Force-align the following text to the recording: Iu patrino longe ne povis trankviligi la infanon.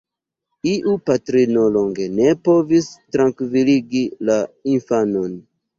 Iu 0.71 0.95
patrino 1.09 1.67
longe 1.75 2.09
ne 2.21 2.33
povis 2.49 2.91
trankviligi 3.17 4.05
la 4.31 4.43
infanon. 4.77 5.43